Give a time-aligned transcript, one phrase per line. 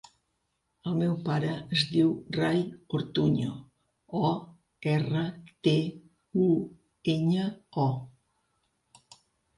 [0.91, 2.63] El meu pare es diu Rai
[2.99, 3.51] Ortuño:
[4.21, 4.31] o,
[4.97, 5.23] erra,
[5.69, 5.77] te,
[6.47, 6.49] u,
[7.17, 7.47] enya,
[7.87, 7.89] o.